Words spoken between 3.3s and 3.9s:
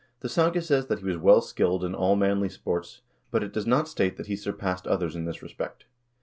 it does not